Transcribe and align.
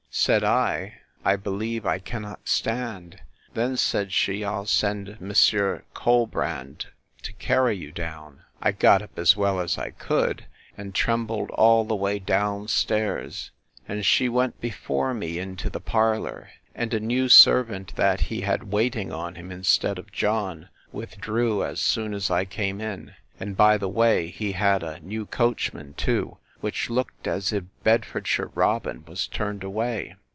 —Said 0.13 0.43
I, 0.43 0.95
I 1.23 1.37
believe 1.37 1.85
I 1.85 1.97
cannot 1.97 2.41
stand. 2.45 3.21
Then, 3.53 3.77
said 3.77 4.11
she, 4.11 4.43
I'll 4.43 4.65
send 4.65 5.21
Mons. 5.21 5.53
Colbrand 5.93 6.87
to 7.23 7.31
carry 7.31 7.77
you 7.77 7.93
down. 7.93 8.41
I 8.61 8.73
got 8.73 9.01
up 9.01 9.17
as 9.17 9.37
well 9.37 9.61
as 9.61 9.77
I 9.77 9.91
could, 9.91 10.47
and 10.77 10.93
trembled 10.93 11.49
all 11.51 11.85
the 11.85 11.95
way 11.95 12.19
down 12.19 12.67
stairs: 12.67 13.51
And 13.87 14.05
she 14.05 14.27
went 14.27 14.59
before 14.59 15.13
me 15.13 15.39
into 15.39 15.69
the 15.69 15.79
parlour; 15.79 16.49
and 16.75 16.93
a 16.93 16.99
new 16.99 17.29
servant 17.29 17.95
that 17.95 18.19
he 18.23 18.41
had 18.41 18.65
waiting 18.69 19.13
on 19.13 19.35
him, 19.35 19.49
instead 19.49 19.97
of 19.97 20.11
John, 20.11 20.67
withdrew 20.91 21.63
as 21.63 21.79
soon 21.81 22.13
as 22.13 22.29
I 22.29 22.43
came 22.43 22.81
in: 22.81 23.13
And, 23.39 23.55
by 23.55 23.77
the 23.77 23.89
way, 23.89 24.27
he 24.27 24.51
had 24.51 24.83
a 24.83 24.99
new 24.99 25.25
coachman 25.25 25.93
too, 25.93 26.37
which 26.59 26.91
looked 26.91 27.25
as 27.25 27.51
if 27.51 27.63
Bedfordshire 27.83 28.51
Robin 28.53 29.03
was 29.05 29.25
turned 29.25 29.63
away. 29.63 30.13